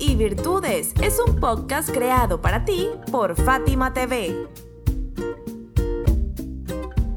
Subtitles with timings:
[0.00, 4.48] Y Virtudes es un podcast creado para ti por Fátima TV.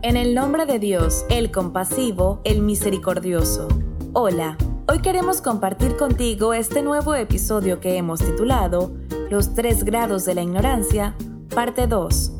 [0.03, 3.67] En el nombre de Dios, el compasivo, el misericordioso.
[4.13, 4.55] Hola,
[4.87, 8.91] hoy queremos compartir contigo este nuevo episodio que hemos titulado
[9.31, 11.15] Los tres grados de la ignorancia,
[11.49, 12.36] parte 2.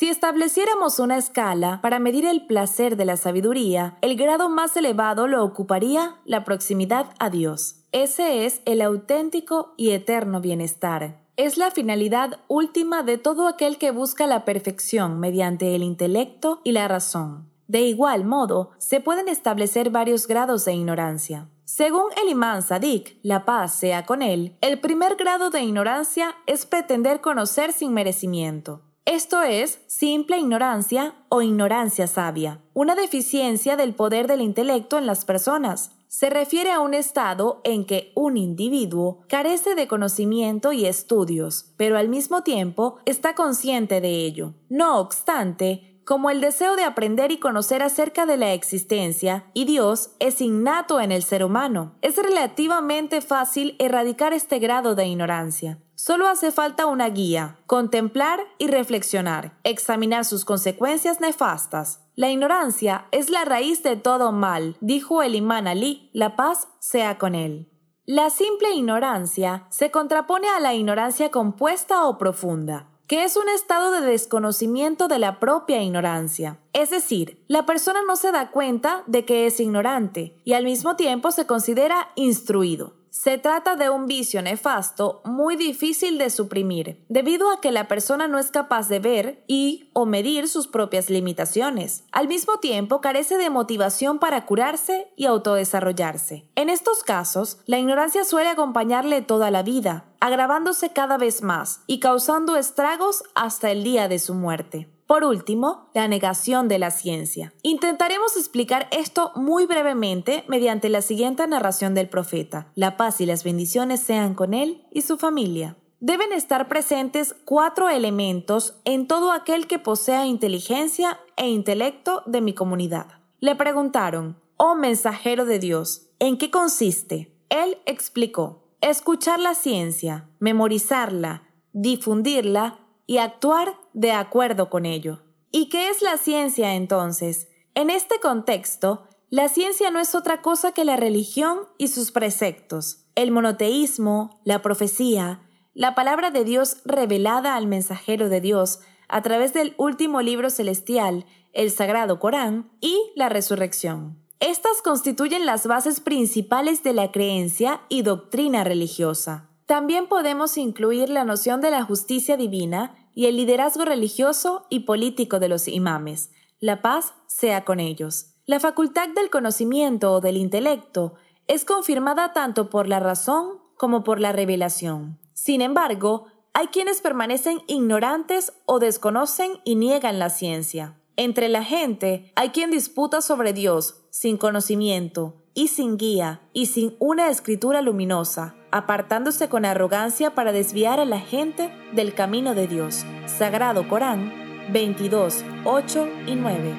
[0.00, 5.26] Si estableciéramos una escala para medir el placer de la sabiduría, el grado más elevado
[5.26, 7.84] lo ocuparía la proximidad a Dios.
[7.92, 11.20] Ese es el auténtico y eterno bienestar.
[11.36, 16.72] Es la finalidad última de todo aquel que busca la perfección mediante el intelecto y
[16.72, 17.50] la razón.
[17.68, 21.50] De igual modo, se pueden establecer varios grados de ignorancia.
[21.66, 26.64] Según el imán Sadik, la paz sea con él, el primer grado de ignorancia es
[26.64, 28.80] pretender conocer sin merecimiento.
[29.10, 35.24] Esto es simple ignorancia o ignorancia sabia, una deficiencia del poder del intelecto en las
[35.24, 35.90] personas.
[36.06, 41.98] Se refiere a un estado en que un individuo carece de conocimiento y estudios, pero
[41.98, 44.54] al mismo tiempo está consciente de ello.
[44.68, 50.12] No obstante, como el deseo de aprender y conocer acerca de la existencia y Dios
[50.20, 55.80] es innato en el ser humano, es relativamente fácil erradicar este grado de ignorancia.
[56.02, 62.00] Solo hace falta una guía, contemplar y reflexionar, examinar sus consecuencias nefastas.
[62.14, 67.18] La ignorancia es la raíz de todo mal, dijo el imán Ali, la paz sea
[67.18, 67.70] con él.
[68.06, 73.92] La simple ignorancia se contrapone a la ignorancia compuesta o profunda, que es un estado
[73.92, 76.60] de desconocimiento de la propia ignorancia.
[76.72, 80.96] Es decir, la persona no se da cuenta de que es ignorante y al mismo
[80.96, 82.99] tiempo se considera instruido.
[83.10, 88.28] Se trata de un vicio nefasto muy difícil de suprimir, debido a que la persona
[88.28, 92.04] no es capaz de ver y o medir sus propias limitaciones.
[92.12, 96.46] Al mismo tiempo, carece de motivación para curarse y autodesarrollarse.
[96.54, 101.98] En estos casos, la ignorancia suele acompañarle toda la vida, agravándose cada vez más y
[101.98, 104.88] causando estragos hasta el día de su muerte.
[105.10, 107.52] Por último, la negación de la ciencia.
[107.62, 112.70] Intentaremos explicar esto muy brevemente mediante la siguiente narración del profeta.
[112.76, 115.76] La paz y las bendiciones sean con él y su familia.
[115.98, 122.54] Deben estar presentes cuatro elementos en todo aquel que posea inteligencia e intelecto de mi
[122.54, 123.08] comunidad.
[123.40, 127.34] Le preguntaron, oh mensajero de Dios, ¿en qué consiste?
[127.48, 132.78] Él explicó, escuchar la ciencia, memorizarla, difundirla
[133.10, 135.18] y actuar de acuerdo con ello.
[135.50, 137.48] ¿Y qué es la ciencia entonces?
[137.74, 143.06] En este contexto, la ciencia no es otra cosa que la religión y sus preceptos,
[143.16, 145.40] el monoteísmo, la profecía,
[145.74, 148.78] la palabra de Dios revelada al mensajero de Dios
[149.08, 154.22] a través del último libro celestial, el Sagrado Corán, y la resurrección.
[154.38, 159.50] Estas constituyen las bases principales de la creencia y doctrina religiosa.
[159.70, 165.38] También podemos incluir la noción de la justicia divina y el liderazgo religioso y político
[165.38, 166.30] de los imames.
[166.60, 168.34] La paz sea con ellos.
[168.46, 171.14] La facultad del conocimiento o del intelecto
[171.46, 175.18] es confirmada tanto por la razón como por la revelación.
[175.32, 181.00] Sin embargo, hay quienes permanecen ignorantes o desconocen y niegan la ciencia.
[181.16, 186.94] Entre la gente hay quien disputa sobre Dios sin conocimiento y sin guía y sin
[186.98, 193.04] una escritura luminosa, apartándose con arrogancia para desviar a la gente del camino de Dios.
[193.26, 194.32] Sagrado Corán
[194.72, 196.74] 22, 8 y 9.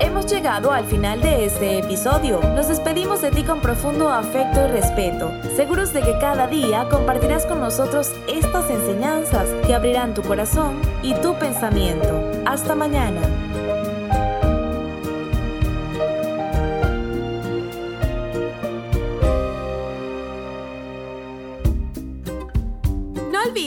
[0.00, 2.40] Hemos llegado al final de este episodio.
[2.54, 7.46] Nos despedimos de ti con profundo afecto y respeto, seguros de que cada día compartirás
[7.46, 12.20] con nosotros estas enseñanzas que abrirán tu corazón y tu pensamiento.
[12.46, 13.47] Hasta mañana.